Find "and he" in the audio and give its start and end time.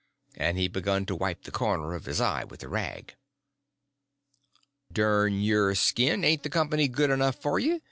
0.35-0.67